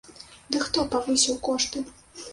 [0.55, 1.87] Дык хто павысіў кошты?